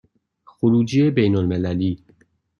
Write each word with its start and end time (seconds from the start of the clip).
خروجی 0.45 1.11
بین 1.11 1.35
المللی 1.35 2.03